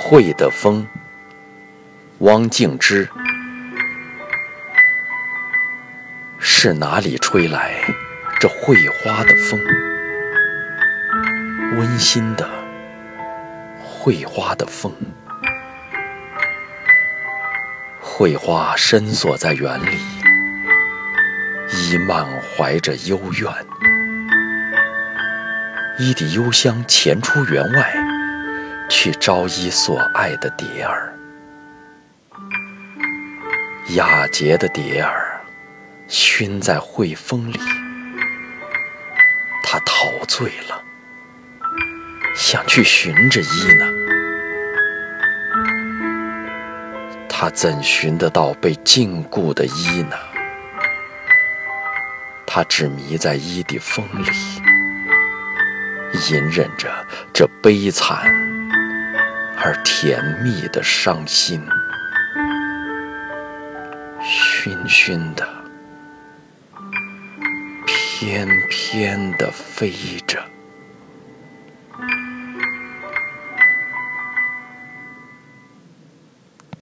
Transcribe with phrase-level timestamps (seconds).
[0.00, 0.86] 会的风，
[2.18, 3.08] 汪静之。
[6.38, 7.74] 是哪里吹来
[8.38, 9.60] 这会花的风？
[11.76, 12.48] 温馨的
[13.76, 14.94] 会花的风。
[18.00, 19.98] 会花深锁在园里，
[21.72, 23.52] 已满怀着幽怨。
[25.98, 27.94] 一滴幽香潜出园外，
[28.88, 31.14] 去招一所爱的蝶儿。
[33.94, 35.40] 雅洁的蝶儿，
[36.08, 37.58] 熏在会风里，
[39.62, 40.82] 它陶醉了，
[42.34, 43.86] 想去寻着伊呢。
[47.28, 50.16] 他怎寻得到被禁锢的伊呢？
[52.44, 54.30] 他只迷在伊的风里。
[56.30, 58.32] 隐忍着这悲惨
[59.60, 61.60] 而甜蜜的伤心，
[64.22, 65.46] 醺醺的，
[67.86, 69.92] 翩翩的飞
[70.26, 70.40] 着。